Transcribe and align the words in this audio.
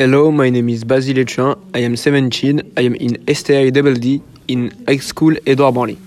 Hello, 0.00 0.30
my 0.30 0.48
name 0.48 0.70
is 0.70 0.82
Basile 0.82 1.14
Lechin. 1.14 1.58
I 1.74 1.80
am 1.80 1.94
17. 1.94 2.72
I 2.74 2.80
am 2.86 2.94
in 2.94 3.18
STI 3.28 3.68
Double 3.68 3.92
D 3.92 4.22
in 4.48 4.72
high 4.88 4.96
school 4.96 5.36
Edouard 5.46 5.74
Branly. 5.74 5.98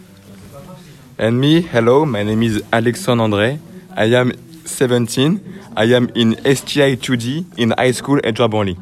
And 1.20 1.40
me, 1.40 1.62
hello, 1.62 2.04
my 2.04 2.24
name 2.24 2.42
is 2.42 2.64
Alexandre 2.74 3.26
André. 3.26 3.60
I 3.96 4.06
am 4.06 4.32
17. 4.66 5.40
I 5.78 5.84
am 5.94 6.10
in 6.16 6.34
STI 6.38 6.96
2D 6.96 7.60
in 7.60 7.70
high 7.78 7.92
school 7.92 8.20
Edouard 8.24 8.50
Branly. 8.50 8.80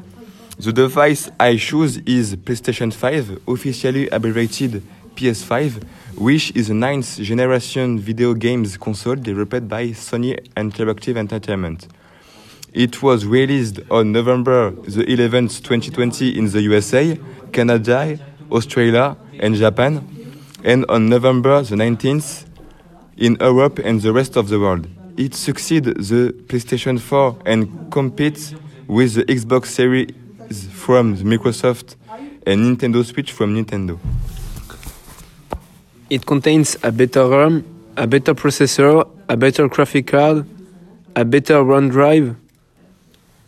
The 0.58 0.71
device 0.71 1.30
I 1.38 1.57
choose 1.57 1.98
is 2.05 2.38
PlayStation 2.38 2.93
5, 2.93 3.39
officially 3.50 4.07
abbreviated 4.07 4.82
PS5, 5.16 5.84
which 6.20 6.55
is 6.55 6.70
a 6.70 6.73
ninth 6.73 7.18
generation 7.18 8.00
video 8.00 8.34
games 8.34 8.78
console 8.78 9.16
developed 9.16 9.68
by 9.68 9.88
Sony 9.88 10.39
Interactive 10.55 11.18
Entertainment. 11.18 11.89
It 12.74 13.04
was 13.04 13.26
released 13.26 13.82
on 13.92 14.14
November 14.14 14.72
the 14.72 15.04
11th, 15.04 15.62
2020 15.62 16.38
in 16.38 16.50
the 16.50 16.62
USA, 16.62 17.20
Canada, 17.52 18.18
Australia, 18.50 19.18
and 19.40 19.55
Japan, 19.55 20.08
and 20.64 20.86
on 20.88 21.09
November 21.09 21.62
the 21.64 21.76
19th 21.76 22.45
in 23.18 23.36
Europe 23.42 23.78
and 23.80 24.00
the 24.00 24.14
rest 24.14 24.38
of 24.38 24.48
the 24.48 24.58
world. 24.58 24.88
It 25.18 25.36
succeeds 25.36 26.09
the 26.09 26.31
PlayStation 26.48 26.98
4 26.98 27.40
and 27.45 27.92
competes 27.92 28.55
with 28.88 29.16
the 29.16 29.26
Xbox 29.26 29.66
Series 29.66 30.14
from 30.72 31.17
Microsoft 31.17 31.98
and 32.48 32.78
Nintendo 32.78 33.03
Switch 33.03 33.34
from 33.34 33.53
Nintendo. 33.53 34.00
It 36.09 36.26
contains 36.26 36.78
a 36.84 36.92
better 36.94 37.28
RAM, 37.28 37.66
a 37.98 38.08
better 38.08 38.34
processor, 38.34 39.09
a 39.28 39.36
better 39.36 39.67
graphic 39.67 40.08
card, 40.08 40.45
a 41.17 41.26
better 41.26 41.62
RAM 41.66 41.90
drive 41.90 42.38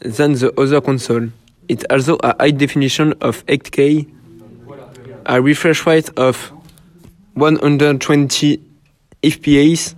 than 0.04 0.34
the 0.34 0.54
other 0.60 0.82
console. 0.82 1.30
It 1.68 1.86
also 1.90 2.18
a 2.24 2.36
high 2.40 2.52
definition 2.52 3.14
of 3.22 3.46
8K, 3.46 4.10
a 5.26 5.42
refresh 5.42 5.86
rate 5.86 6.10
of 6.18 6.52
120 7.36 8.62
FPS, 9.24 9.96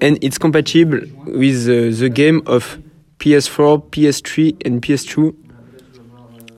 and 0.00 0.22
it's 0.22 0.38
compatible 0.38 1.00
with 1.26 1.64
the 1.64 2.08
game 2.10 2.42
of 2.46 2.78
PS4, 3.18 3.90
PS3, 3.90 4.66
and 4.66 4.82
PS2, 4.82 5.34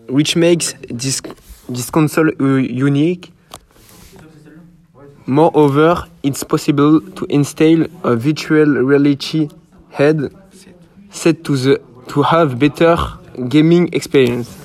which 0.08 0.34
makes 0.34 0.74
this, 0.90 1.22
this 1.68 1.90
console 1.90 2.30
uh, 2.40 2.44
unique. 2.56 3.32
Moreover, 5.26 6.04
it's 6.22 6.42
possible 6.42 7.00
to 7.00 7.24
install 7.26 7.86
a 8.02 8.16
virtual 8.16 8.66
reality 8.66 9.48
head 9.90 10.34
set 11.10 11.44
to 11.44 11.56
the 11.56 11.80
to 12.14 12.22
have 12.22 12.60
better 12.60 12.96
gaming 13.48 13.92
experience. 13.92 14.63